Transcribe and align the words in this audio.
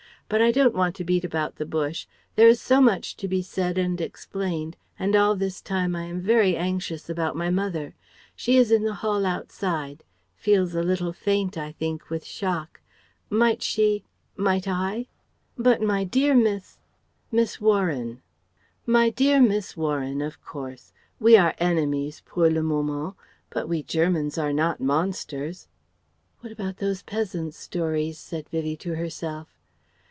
But 0.33 0.41
I 0.41 0.51
don't 0.53 0.73
want 0.73 0.95
to 0.95 1.03
beat 1.03 1.25
about 1.25 1.57
the 1.57 1.65
bush: 1.65 2.07
there 2.37 2.47
is 2.47 2.61
so 2.61 2.79
much 2.79 3.17
to 3.17 3.27
be 3.27 3.41
said 3.41 3.77
and 3.77 3.99
explained, 3.99 4.77
and 4.97 5.13
all 5.13 5.35
this 5.35 5.59
time 5.59 5.93
I 5.93 6.03
am 6.03 6.21
very 6.21 6.55
anxious 6.55 7.09
about 7.09 7.35
my 7.35 7.49
mother. 7.49 7.95
She 8.33 8.55
is 8.55 8.71
in 8.71 8.83
the 8.83 8.93
hall 9.03 9.25
outside 9.25 10.05
feels 10.37 10.73
a 10.73 10.83
little 10.83 11.11
faint 11.11 11.57
I 11.57 11.73
think 11.73 12.09
with 12.09 12.23
shock 12.23 12.79
might 13.29 13.61
she 13.61 14.05
might 14.37 14.69
I?" 14.69 15.07
"But 15.57 15.81
my 15.81 16.05
dear 16.05 16.33
Miss?" 16.33 16.77
"Miss 17.33 17.59
Warren" 17.59 18.21
"My 18.85 19.09
dear 19.09 19.41
Miss 19.41 19.75
Warren, 19.75 20.21
of 20.21 20.41
course. 20.45 20.93
We 21.19 21.35
are 21.35 21.55
enemies 21.57 22.21
pour 22.25 22.49
le 22.49 22.63
moment 22.63 23.17
but 23.49 23.67
we 23.67 23.83
Germans 23.83 24.37
are 24.37 24.53
not 24.53 24.79
monsters. 24.79 25.67
("What 26.39 26.53
about 26.53 26.77
those 26.77 27.01
peasants' 27.03 27.57
stories?" 27.59 28.17
said 28.17 28.47
Vivie 28.47 28.77
to 28.77 28.95
herself.) 28.95 29.57